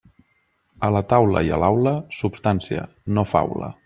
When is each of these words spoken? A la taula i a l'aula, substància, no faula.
A 0.87 0.87
la 0.95 1.01
taula 1.11 1.43
i 1.49 1.53
a 1.57 1.59
l'aula, 1.65 1.93
substància, 2.21 2.87
no 3.19 3.27
faula. 3.35 3.71